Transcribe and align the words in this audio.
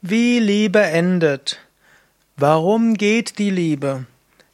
Wie 0.00 0.38
Liebe 0.38 0.80
endet. 0.80 1.58
Warum 2.36 2.94
geht 2.94 3.40
die 3.40 3.50
Liebe? 3.50 4.06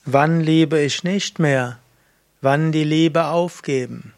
Wann 0.06 0.40
liebe 0.40 0.80
ich 0.80 1.04
nicht 1.04 1.38
mehr? 1.38 1.78
Wann 2.40 2.72
die 2.72 2.82
Liebe 2.82 3.26
aufgeben? 3.26 4.14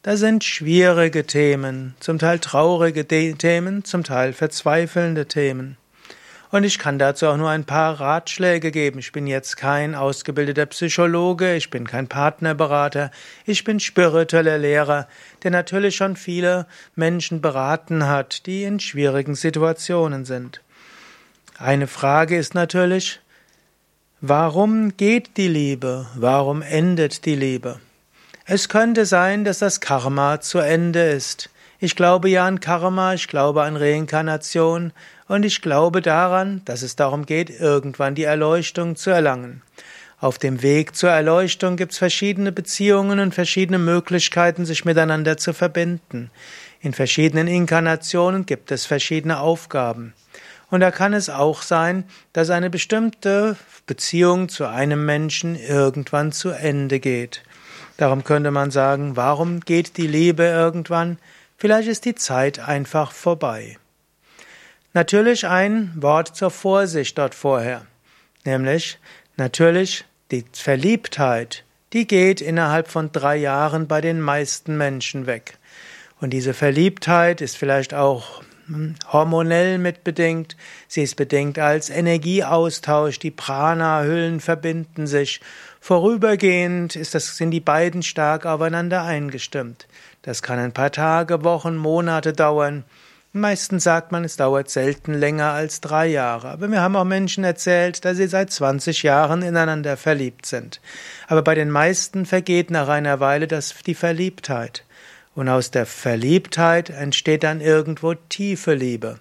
Das 0.00 0.18
sind 0.20 0.44
schwierige 0.44 1.26
Themen, 1.26 1.94
zum 2.00 2.18
Teil 2.18 2.38
traurige 2.38 3.06
Themen, 3.06 3.84
zum 3.84 4.02
Teil 4.02 4.32
verzweifelnde 4.32 5.26
Themen. 5.26 5.76
Und 6.50 6.64
ich 6.64 6.78
kann 6.78 6.98
dazu 6.98 7.26
auch 7.26 7.36
nur 7.36 7.50
ein 7.50 7.64
paar 7.64 7.98
Ratschläge 7.98 8.70
geben. 8.70 9.00
Ich 9.00 9.12
bin 9.12 9.26
jetzt 9.26 9.56
kein 9.56 9.94
ausgebildeter 9.94 10.66
Psychologe, 10.66 11.56
ich 11.56 11.70
bin 11.70 11.86
kein 11.86 12.08
Partnerberater, 12.08 13.10
ich 13.44 13.64
bin 13.64 13.80
spiritueller 13.80 14.58
Lehrer, 14.58 15.08
der 15.42 15.50
natürlich 15.50 15.96
schon 15.96 16.16
viele 16.16 16.66
Menschen 16.94 17.40
beraten 17.40 18.06
hat, 18.06 18.46
die 18.46 18.62
in 18.62 18.78
schwierigen 18.78 19.34
Situationen 19.34 20.24
sind. 20.24 20.60
Eine 21.58 21.86
Frage 21.86 22.36
ist 22.36 22.54
natürlich, 22.54 23.20
warum 24.20 24.96
geht 24.96 25.36
die 25.36 25.48
Liebe? 25.48 26.06
Warum 26.14 26.62
endet 26.62 27.24
die 27.24 27.34
Liebe? 27.34 27.80
Es 28.44 28.68
könnte 28.68 29.06
sein, 29.06 29.44
dass 29.44 29.58
das 29.58 29.80
Karma 29.80 30.40
zu 30.40 30.58
Ende 30.58 31.02
ist. 31.10 31.50
Ich 31.78 31.94
glaube 31.94 32.30
ja 32.30 32.46
an 32.46 32.60
Karma, 32.60 33.12
ich 33.12 33.28
glaube 33.28 33.62
an 33.62 33.76
Reinkarnation 33.76 34.92
und 35.28 35.44
ich 35.44 35.60
glaube 35.60 36.00
daran, 36.00 36.62
dass 36.64 36.80
es 36.80 36.96
darum 36.96 37.26
geht, 37.26 37.50
irgendwann 37.50 38.14
die 38.14 38.24
Erleuchtung 38.24 38.96
zu 38.96 39.10
erlangen. 39.10 39.62
Auf 40.18 40.38
dem 40.38 40.62
Weg 40.62 40.96
zur 40.96 41.10
Erleuchtung 41.10 41.76
gibt 41.76 41.92
es 41.92 41.98
verschiedene 41.98 42.50
Beziehungen 42.50 43.20
und 43.20 43.34
verschiedene 43.34 43.78
Möglichkeiten, 43.78 44.64
sich 44.64 44.86
miteinander 44.86 45.36
zu 45.36 45.52
verbinden. 45.52 46.30
In 46.80 46.94
verschiedenen 46.94 47.46
Inkarnationen 47.46 48.46
gibt 48.46 48.72
es 48.72 48.86
verschiedene 48.86 49.40
Aufgaben. 49.40 50.14
Und 50.70 50.80
da 50.80 50.90
kann 50.90 51.12
es 51.12 51.28
auch 51.28 51.60
sein, 51.60 52.04
dass 52.32 52.48
eine 52.48 52.70
bestimmte 52.70 53.56
Beziehung 53.86 54.48
zu 54.48 54.64
einem 54.64 55.04
Menschen 55.04 55.54
irgendwann 55.54 56.32
zu 56.32 56.48
Ende 56.48 56.98
geht. 56.98 57.42
Darum 57.98 58.24
könnte 58.24 58.50
man 58.50 58.70
sagen, 58.70 59.16
warum 59.16 59.60
geht 59.60 59.98
die 59.98 60.06
Liebe 60.06 60.44
irgendwann? 60.44 61.18
Vielleicht 61.56 61.88
ist 61.88 62.04
die 62.04 62.14
Zeit 62.14 62.58
einfach 62.58 63.12
vorbei. 63.12 63.78
Natürlich 64.92 65.46
ein 65.46 65.92
Wort 65.96 66.36
zur 66.36 66.50
Vorsicht 66.50 67.18
dort 67.18 67.34
vorher. 67.34 67.86
Nämlich, 68.44 68.98
natürlich, 69.36 70.04
die 70.30 70.44
Verliebtheit, 70.52 71.64
die 71.92 72.06
geht 72.06 72.40
innerhalb 72.40 72.88
von 72.88 73.12
drei 73.12 73.36
Jahren 73.36 73.86
bei 73.86 74.00
den 74.00 74.20
meisten 74.20 74.76
Menschen 74.76 75.26
weg. 75.26 75.58
Und 76.20 76.30
diese 76.30 76.54
Verliebtheit 76.54 77.40
ist 77.40 77.56
vielleicht 77.56 77.94
auch 77.94 78.42
hm, 78.66 78.96
hormonell 79.12 79.78
mitbedingt. 79.78 80.56
Sie 80.88 81.02
ist 81.02 81.16
bedingt 81.16 81.58
als 81.58 81.90
Energieaustausch. 81.90 83.18
Die 83.18 83.30
Prana-Hüllen 83.30 84.40
verbinden 84.40 85.06
sich. 85.06 85.40
Vorübergehend 85.80 86.96
ist 86.96 87.14
das, 87.14 87.36
sind 87.36 87.50
die 87.50 87.60
beiden 87.60 88.02
stark 88.02 88.44
aufeinander 88.44 89.04
eingestimmt. 89.04 89.86
Das 90.26 90.42
kann 90.42 90.58
ein 90.58 90.72
paar 90.72 90.90
Tage, 90.90 91.44
Wochen, 91.44 91.76
Monate 91.76 92.32
dauern. 92.32 92.82
Meistens 93.32 93.84
sagt 93.84 94.10
man, 94.10 94.24
es 94.24 94.36
dauert 94.36 94.68
selten 94.68 95.14
länger 95.14 95.52
als 95.52 95.80
drei 95.80 96.08
Jahre. 96.08 96.48
Aber 96.48 96.68
wir 96.68 96.80
haben 96.80 96.96
auch 96.96 97.04
Menschen 97.04 97.44
erzählt, 97.44 98.04
dass 98.04 98.16
sie 98.16 98.26
seit 98.26 98.50
20 98.50 99.04
Jahren 99.04 99.42
ineinander 99.42 99.96
verliebt 99.96 100.44
sind. 100.44 100.80
Aber 101.28 101.42
bei 101.42 101.54
den 101.54 101.70
meisten 101.70 102.26
vergeht 102.26 102.72
nach 102.72 102.88
einer 102.88 103.20
Weile 103.20 103.46
das, 103.46 103.72
die 103.86 103.94
Verliebtheit. 103.94 104.84
Und 105.36 105.48
aus 105.48 105.70
der 105.70 105.86
Verliebtheit 105.86 106.90
entsteht 106.90 107.44
dann 107.44 107.60
irgendwo 107.60 108.14
tiefe 108.14 108.74
Liebe. 108.74 109.20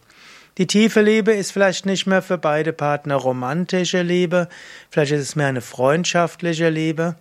Die 0.57 0.65
tiefe 0.65 1.01
Liebe 1.01 1.33
ist 1.33 1.51
vielleicht 1.51 1.85
nicht 1.85 2.07
mehr 2.07 2.23
für 2.23 2.39
beide 2.39 2.73
Partner 2.73 3.17
romantische 3.17 4.01
Liebe, 4.01 4.47
vielleicht 4.89 5.11
ist 5.11 5.21
es 5.21 5.35
mehr 5.35 5.47
eine 5.47 5.61
freundschaftliche 5.61 6.69
Liebe, 6.69 7.15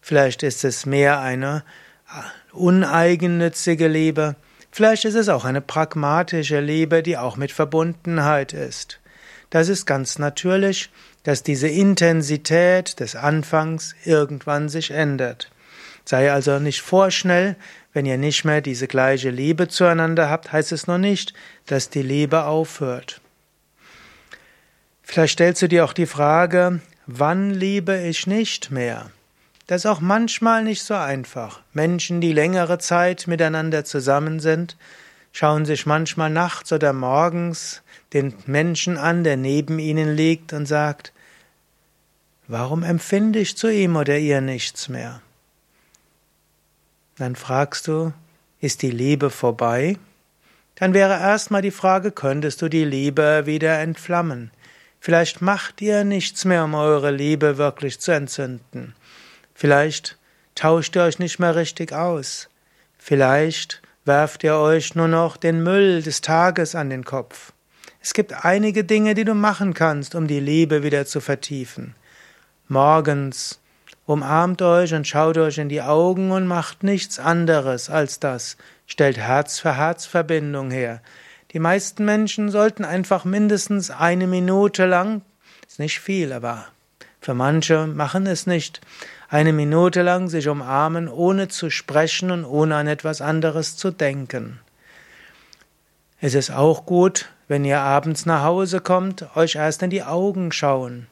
vielleicht 0.00 0.42
ist 0.42 0.64
es 0.64 0.86
mehr 0.86 1.20
eine 1.20 1.64
uneigennützige 2.52 3.88
Liebe. 3.88 4.36
Vielleicht 4.70 5.04
ist 5.04 5.14
es 5.14 5.28
auch 5.28 5.44
eine 5.44 5.60
pragmatische 5.60 6.60
Liebe, 6.60 7.02
die 7.02 7.16
auch 7.16 7.36
mit 7.36 7.52
Verbundenheit 7.52 8.52
ist. 8.52 9.00
Das 9.50 9.68
ist 9.68 9.86
ganz 9.86 10.18
natürlich, 10.18 10.90
dass 11.22 11.42
diese 11.42 11.68
Intensität 11.68 13.00
des 13.00 13.16
Anfangs 13.16 13.94
irgendwann 14.04 14.68
sich 14.68 14.90
ändert. 14.90 15.50
Sei 16.04 16.30
also 16.30 16.58
nicht 16.58 16.82
vorschnell, 16.82 17.56
wenn 17.92 18.06
ihr 18.06 18.18
nicht 18.18 18.44
mehr 18.44 18.60
diese 18.60 18.86
gleiche 18.86 19.30
Liebe 19.30 19.68
zueinander 19.68 20.30
habt, 20.30 20.52
heißt 20.52 20.72
es 20.72 20.86
noch 20.86 20.98
nicht, 20.98 21.34
dass 21.66 21.90
die 21.90 22.02
Liebe 22.02 22.44
aufhört. 22.44 23.20
Vielleicht 25.02 25.34
stellst 25.34 25.62
du 25.62 25.68
dir 25.68 25.84
auch 25.84 25.92
die 25.92 26.06
Frage, 26.06 26.80
wann 27.06 27.50
liebe 27.50 27.98
ich 27.98 28.26
nicht 28.26 28.70
mehr? 28.70 29.10
Das 29.66 29.82
ist 29.82 29.86
auch 29.86 30.00
manchmal 30.00 30.62
nicht 30.62 30.82
so 30.82 30.94
einfach. 30.94 31.60
Menschen, 31.72 32.20
die 32.20 32.32
längere 32.32 32.78
Zeit 32.78 33.26
miteinander 33.26 33.84
zusammen 33.84 34.38
sind, 34.38 34.76
schauen 35.32 35.66
sich 35.66 35.86
manchmal 35.86 36.30
nachts 36.30 36.72
oder 36.72 36.92
morgens 36.92 37.82
den 38.12 38.34
Menschen 38.46 38.96
an, 38.96 39.24
der 39.24 39.36
neben 39.36 39.78
ihnen 39.78 40.14
liegt 40.14 40.52
und 40.52 40.66
sagt, 40.66 41.12
warum 42.46 42.84
empfinde 42.84 43.40
ich 43.40 43.56
zu 43.56 43.70
ihm 43.70 43.96
oder 43.96 44.16
ihr 44.16 44.40
nichts 44.40 44.88
mehr? 44.88 45.20
Dann 47.18 47.34
fragst 47.34 47.88
du, 47.88 48.12
ist 48.60 48.82
die 48.82 48.90
Liebe 48.90 49.30
vorbei? 49.30 49.98
Dann 50.76 50.94
wäre 50.94 51.18
erstmal 51.18 51.62
die 51.62 51.70
Frage, 51.70 52.12
könntest 52.12 52.62
du 52.62 52.68
die 52.68 52.84
Liebe 52.84 53.46
wieder 53.46 53.80
entflammen? 53.80 54.50
Vielleicht 55.00 55.40
macht 55.40 55.80
ihr 55.82 56.04
nichts 56.04 56.44
mehr, 56.44 56.64
um 56.64 56.74
eure 56.74 57.10
Liebe 57.10 57.58
wirklich 57.58 58.00
zu 58.00 58.12
entzünden. 58.12 58.94
Vielleicht 59.58 60.18
tauscht 60.54 60.94
ihr 60.96 61.02
euch 61.02 61.18
nicht 61.18 61.38
mehr 61.38 61.56
richtig 61.56 61.94
aus. 61.94 62.50
Vielleicht 62.98 63.80
werft 64.04 64.44
ihr 64.44 64.56
euch 64.56 64.94
nur 64.94 65.08
noch 65.08 65.38
den 65.38 65.62
Müll 65.62 66.02
des 66.02 66.20
Tages 66.20 66.74
an 66.74 66.90
den 66.90 67.04
Kopf. 67.04 67.54
Es 68.02 68.12
gibt 68.12 68.44
einige 68.44 68.84
Dinge, 68.84 69.14
die 69.14 69.24
du 69.24 69.32
machen 69.32 69.72
kannst, 69.72 70.14
um 70.14 70.26
die 70.26 70.40
Liebe 70.40 70.82
wieder 70.82 71.06
zu 71.06 71.22
vertiefen. 71.22 71.94
Morgens 72.68 73.58
umarmt 74.04 74.60
euch 74.60 74.92
und 74.92 75.08
schaut 75.08 75.38
euch 75.38 75.56
in 75.56 75.70
die 75.70 75.80
Augen 75.80 76.32
und 76.32 76.46
macht 76.46 76.82
nichts 76.82 77.18
anderes 77.18 77.88
als 77.88 78.20
das, 78.20 78.58
stellt 78.86 79.16
Herz 79.16 79.58
für 79.58 79.74
Herz 79.74 80.04
Verbindung 80.04 80.70
her. 80.70 81.00
Die 81.52 81.60
meisten 81.60 82.04
Menschen 82.04 82.50
sollten 82.50 82.84
einfach 82.84 83.24
mindestens 83.24 83.90
eine 83.90 84.26
Minute 84.26 84.84
lang, 84.84 85.22
ist 85.66 85.78
nicht 85.78 85.98
viel, 85.98 86.34
aber 86.34 86.66
für 87.22 87.32
manche 87.32 87.86
machen 87.86 88.26
es 88.26 88.46
nicht, 88.46 88.82
eine 89.28 89.52
Minute 89.52 90.02
lang 90.02 90.28
sich 90.28 90.48
umarmen, 90.48 91.08
ohne 91.08 91.48
zu 91.48 91.70
sprechen 91.70 92.30
und 92.30 92.44
ohne 92.44 92.76
an 92.76 92.86
etwas 92.86 93.20
anderes 93.20 93.76
zu 93.76 93.90
denken. 93.90 94.60
Es 96.20 96.34
ist 96.34 96.50
auch 96.50 96.86
gut, 96.86 97.28
wenn 97.48 97.64
ihr 97.64 97.80
abends 97.80 98.26
nach 98.26 98.42
Hause 98.42 98.80
kommt, 98.80 99.36
euch 99.36 99.56
erst 99.56 99.82
in 99.82 99.90
die 99.90 100.02
Augen 100.02 100.52
schauen. 100.52 101.06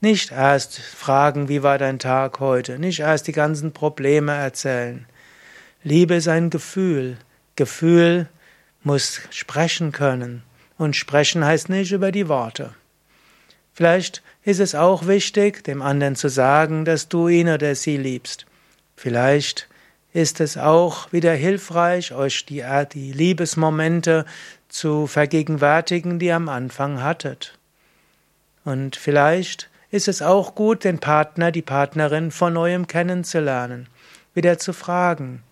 Nicht 0.00 0.32
erst 0.32 0.78
fragen, 0.78 1.48
wie 1.48 1.62
war 1.62 1.78
dein 1.78 1.98
Tag 1.98 2.40
heute, 2.40 2.78
nicht 2.78 3.00
erst 3.00 3.26
die 3.26 3.32
ganzen 3.32 3.72
Probleme 3.72 4.32
erzählen. 4.32 5.06
Liebe 5.82 6.14
ist 6.14 6.28
ein 6.28 6.50
Gefühl. 6.50 7.18
Gefühl 7.56 8.28
muss 8.82 9.20
sprechen 9.30 9.92
können. 9.92 10.42
Und 10.76 10.94
sprechen 10.94 11.44
heißt 11.44 11.68
nicht 11.68 11.92
über 11.92 12.12
die 12.12 12.28
Worte. 12.28 12.74
Vielleicht 13.78 14.22
ist 14.42 14.58
es 14.58 14.74
auch 14.74 15.06
wichtig, 15.06 15.62
dem 15.62 15.82
anderen 15.82 16.16
zu 16.16 16.28
sagen, 16.28 16.84
dass 16.84 17.08
du 17.08 17.28
ihn 17.28 17.48
oder 17.48 17.76
sie 17.76 17.96
liebst. 17.96 18.44
Vielleicht 18.96 19.68
ist 20.12 20.40
es 20.40 20.58
auch 20.58 21.12
wieder 21.12 21.32
hilfreich, 21.32 22.12
euch 22.12 22.44
die, 22.44 22.64
die 22.92 23.12
Liebesmomente 23.12 24.24
zu 24.68 25.06
vergegenwärtigen, 25.06 26.18
die 26.18 26.26
ihr 26.26 26.34
am 26.34 26.48
Anfang 26.48 27.00
hattet. 27.04 27.56
Und 28.64 28.96
vielleicht 28.96 29.70
ist 29.92 30.08
es 30.08 30.22
auch 30.22 30.56
gut, 30.56 30.82
den 30.82 30.98
Partner, 30.98 31.52
die 31.52 31.62
Partnerin 31.62 32.32
von 32.32 32.54
neuem 32.54 32.88
kennenzulernen, 32.88 33.86
wieder 34.34 34.58
zu 34.58 34.72
fragen, 34.72 35.44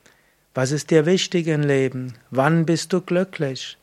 was 0.53 0.73
ist 0.73 0.91
dir 0.91 1.07
wichtig 1.07 1.47
im 1.47 1.63
Leben? 1.63 2.15
Wann 2.33 2.67
bist 2.67 2.93
du 2.93 3.03
glücklich? 3.03 3.79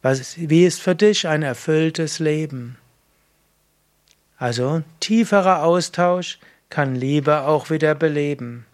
Was, 0.00 0.38
wie 0.38 0.64
ist 0.64 0.80
für 0.80 0.94
dich 0.94 1.28
ein 1.28 1.42
erfülltes 1.42 2.18
Leben? 2.18 2.78
Also 4.38 4.82
tieferer 5.00 5.64
Austausch 5.64 6.38
kann 6.70 6.94
Liebe 6.94 7.42
auch 7.42 7.70
wieder 7.70 7.94
beleben. 7.94 8.66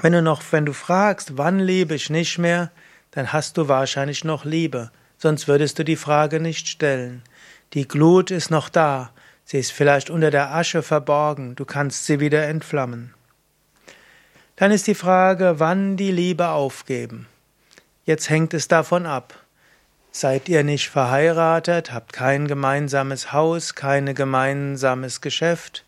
Wenn 0.00 0.12
du 0.12 0.22
noch, 0.22 0.42
wenn 0.50 0.66
du 0.66 0.72
fragst, 0.72 1.38
wann 1.38 1.58
liebe 1.58 1.94
ich 1.94 2.10
nicht 2.10 2.38
mehr, 2.38 2.70
dann 3.12 3.32
hast 3.32 3.56
du 3.56 3.68
wahrscheinlich 3.68 4.24
noch 4.24 4.44
Liebe, 4.44 4.90
sonst 5.16 5.48
würdest 5.48 5.78
du 5.78 5.84
die 5.84 5.96
Frage 5.96 6.40
nicht 6.40 6.68
stellen. 6.68 7.22
Die 7.72 7.88
Glut 7.88 8.30
ist 8.30 8.50
noch 8.50 8.68
da, 8.68 9.10
sie 9.44 9.58
ist 9.58 9.72
vielleicht 9.72 10.10
unter 10.10 10.30
der 10.30 10.54
Asche 10.54 10.82
verborgen, 10.82 11.54
du 11.54 11.64
kannst 11.64 12.04
sie 12.04 12.20
wieder 12.20 12.46
entflammen. 12.46 13.14
Dann 14.56 14.70
ist 14.70 14.86
die 14.86 14.94
Frage, 14.94 15.54
wann 15.58 15.96
die 15.96 16.12
Liebe 16.12 16.48
aufgeben. 16.48 17.26
Jetzt 18.04 18.30
hängt 18.30 18.52
es 18.52 18.68
davon 18.68 19.06
ab. 19.06 19.45
Seid 20.18 20.48
ihr 20.48 20.64
nicht 20.64 20.88
verheiratet, 20.88 21.92
habt 21.92 22.14
kein 22.14 22.48
gemeinsames 22.48 23.34
Haus, 23.34 23.74
kein 23.74 24.14
gemeinsames 24.14 25.20
Geschäft, 25.20 25.84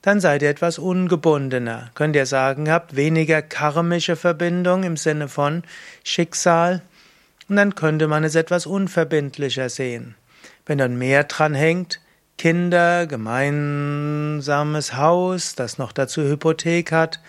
dann 0.00 0.18
seid 0.18 0.40
ihr 0.40 0.48
etwas 0.48 0.78
ungebundener. 0.78 1.90
Könnt 1.94 2.16
ihr 2.16 2.24
sagen, 2.24 2.70
habt 2.70 2.96
weniger 2.96 3.42
karmische 3.42 4.16
Verbindung 4.16 4.82
im 4.82 4.96
Sinne 4.96 5.28
von 5.28 5.62
Schicksal, 6.04 6.80
und 7.50 7.56
dann 7.56 7.74
könnte 7.74 8.08
man 8.08 8.24
es 8.24 8.34
etwas 8.34 8.64
unverbindlicher 8.64 9.68
sehen. 9.68 10.14
Wenn 10.64 10.78
dann 10.78 10.96
mehr 10.96 11.24
dran 11.24 11.54
hängt, 11.54 12.00
Kinder, 12.38 13.06
gemeinsames 13.06 14.94
Haus, 14.96 15.54
das 15.54 15.76
noch 15.76 15.92
dazu 15.92 16.22
Hypothek 16.22 16.92
hat, 16.92 17.20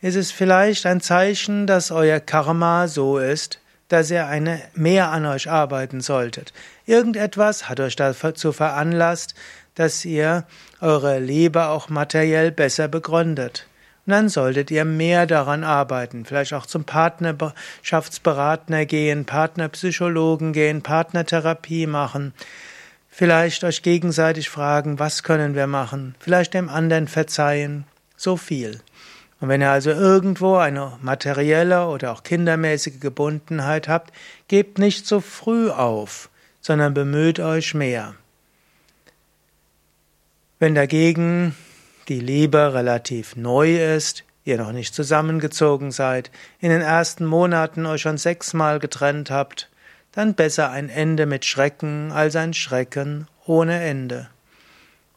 ist 0.00 0.16
es 0.16 0.32
vielleicht 0.32 0.86
ein 0.86 1.02
Zeichen, 1.02 1.66
dass 1.66 1.90
euer 1.90 2.18
Karma 2.18 2.88
so 2.88 3.18
ist, 3.18 3.58
dass 3.92 4.10
ihr 4.10 4.26
eine 4.26 4.60
mehr 4.74 5.10
an 5.10 5.26
euch 5.26 5.50
arbeiten 5.50 6.00
solltet. 6.00 6.54
Irgendetwas 6.86 7.68
hat 7.68 7.78
euch 7.78 7.94
dazu 7.94 8.52
veranlasst, 8.52 9.34
dass 9.74 10.06
ihr 10.06 10.44
eure 10.80 11.18
Liebe 11.18 11.66
auch 11.66 11.90
materiell 11.90 12.52
besser 12.52 12.88
begründet. 12.88 13.66
Und 14.06 14.12
dann 14.12 14.30
solltet 14.30 14.70
ihr 14.70 14.86
mehr 14.86 15.26
daran 15.26 15.62
arbeiten, 15.62 16.24
vielleicht 16.24 16.54
auch 16.54 16.64
zum 16.64 16.84
Partnerschaftsberatner 16.84 18.86
gehen, 18.86 19.26
Partnerpsychologen 19.26 20.54
gehen, 20.54 20.82
Partnertherapie 20.82 21.86
machen, 21.86 22.32
vielleicht 23.10 23.62
euch 23.62 23.82
gegenseitig 23.82 24.48
fragen, 24.48 25.00
was 25.00 25.22
können 25.22 25.54
wir 25.54 25.66
machen, 25.66 26.14
vielleicht 26.18 26.54
dem 26.54 26.70
anderen 26.70 27.08
verzeihen, 27.08 27.84
so 28.16 28.38
viel. 28.38 28.80
Und 29.42 29.48
wenn 29.48 29.60
ihr 29.60 29.72
also 29.72 29.90
irgendwo 29.90 30.54
eine 30.54 30.92
materielle 31.02 31.88
oder 31.88 32.12
auch 32.12 32.22
kindermäßige 32.22 33.00
Gebundenheit 33.00 33.88
habt, 33.88 34.12
gebt 34.46 34.78
nicht 34.78 35.04
so 35.04 35.20
früh 35.20 35.68
auf, 35.68 36.30
sondern 36.60 36.94
bemüht 36.94 37.40
euch 37.40 37.74
mehr. 37.74 38.14
Wenn 40.60 40.76
dagegen 40.76 41.56
die 42.06 42.20
Liebe 42.20 42.72
relativ 42.72 43.34
neu 43.34 43.78
ist, 43.96 44.22
ihr 44.44 44.58
noch 44.58 44.70
nicht 44.70 44.94
zusammengezogen 44.94 45.90
seid, 45.90 46.30
in 46.60 46.70
den 46.70 46.80
ersten 46.80 47.26
Monaten 47.26 47.84
euch 47.84 48.02
schon 48.02 48.18
sechsmal 48.18 48.78
getrennt 48.78 49.32
habt, 49.32 49.70
dann 50.12 50.34
besser 50.34 50.70
ein 50.70 50.88
Ende 50.88 51.26
mit 51.26 51.44
Schrecken 51.44 52.12
als 52.12 52.36
ein 52.36 52.54
Schrecken 52.54 53.26
ohne 53.44 53.82
Ende. 53.82 54.28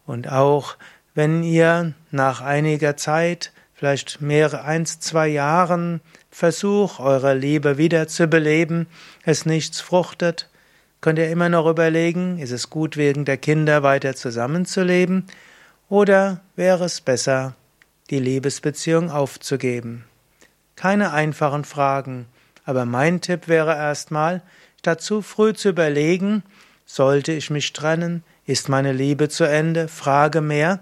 Und 0.08 0.32
auch 0.32 0.78
wenn 1.14 1.44
ihr 1.44 1.94
nach 2.10 2.42
einiger 2.42 2.98
Zeit 2.98 3.52
vielleicht 3.76 4.22
mehrere, 4.22 4.64
eins, 4.64 5.00
zwei 5.00 5.28
Jahren. 5.28 6.02
Versuch, 6.32 7.00
eure 7.00 7.34
Liebe 7.34 7.78
wieder 7.78 8.08
zu 8.08 8.28
beleben, 8.28 8.88
es 9.24 9.46
nichts 9.46 9.80
fruchtet, 9.80 10.50
könnt 11.02 11.20
ihr 11.20 11.30
immer 11.30 11.50
noch 11.50 11.68
überlegen, 11.68 12.40
ist 12.40 12.52
es 12.52 12.70
gut, 12.70 12.98
wegen 12.98 13.26
der 13.26 13.38
Kinder 13.38 13.84
weiter 13.84 14.16
zusammenzuleben, 14.16 15.28
oder 15.88 16.42
wäre 16.56 16.86
es 16.86 17.00
besser, 17.00 17.54
die 18.10 18.20
Liebesbeziehung 18.20 19.12
aufzugeben? 19.12 20.06
Keine 20.76 21.14
einfachen 21.14 21.64
Fragen, 21.64 22.26
aber 22.66 22.86
mein 22.86 23.22
Tipp 23.22 23.48
wäre 23.48 23.76
erstmal, 23.76 24.42
statt 24.80 25.02
zu 25.02 25.22
früh 25.22 25.54
zu 25.54 25.70
überlegen, 25.70 26.44
sollte 26.86 27.32
ich 27.32 27.50
mich 27.50 27.72
trennen, 27.72 28.24
ist 28.46 28.68
meine 28.68 28.92
Liebe 28.92 29.30
zu 29.30 29.44
Ende, 29.44 29.88
frage 29.88 30.42
mehr, 30.42 30.80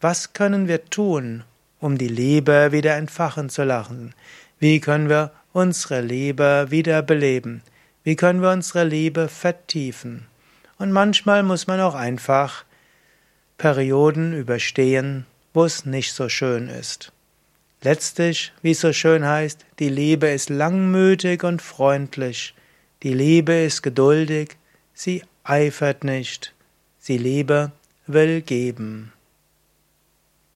was 0.00 0.32
können 0.32 0.68
wir 0.68 0.84
tun, 0.86 1.44
um 1.82 1.98
die 1.98 2.08
Liebe 2.08 2.70
wieder 2.70 2.94
entfachen 2.94 3.50
zu 3.50 3.64
lassen. 3.64 4.14
Wie 4.60 4.78
können 4.78 5.08
wir 5.08 5.32
unsere 5.52 6.00
Liebe 6.00 6.66
wieder 6.70 7.02
beleben? 7.02 7.62
Wie 8.04 8.14
können 8.14 8.40
wir 8.40 8.50
unsere 8.50 8.84
Liebe 8.84 9.28
vertiefen? 9.28 10.26
Und 10.78 10.92
manchmal 10.92 11.42
muss 11.42 11.66
man 11.66 11.80
auch 11.80 11.96
einfach 11.96 12.64
Perioden 13.58 14.32
überstehen, 14.32 15.26
wo 15.52 15.64
es 15.64 15.84
nicht 15.84 16.12
so 16.12 16.28
schön 16.28 16.68
ist. 16.68 17.12
Letztlich, 17.82 18.52
wie 18.62 18.70
es 18.70 18.80
so 18.80 18.92
schön 18.92 19.26
heißt, 19.26 19.66
die 19.80 19.88
Liebe 19.88 20.28
ist 20.28 20.50
langmütig 20.50 21.42
und 21.42 21.60
freundlich, 21.60 22.54
die 23.02 23.12
Liebe 23.12 23.54
ist 23.54 23.82
geduldig, 23.82 24.56
sie 24.94 25.24
eifert 25.42 26.04
nicht, 26.04 26.54
sie 27.00 27.18
Liebe 27.18 27.72
will 28.06 28.40
geben. 28.40 29.12